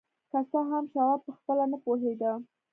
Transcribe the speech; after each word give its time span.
که 0.31 0.39
څه 0.49 0.59
هم 0.69 0.83
شواب 0.91 1.19
پخپله 1.27 1.65
نه 1.71 1.77
پوهېده. 1.83 2.31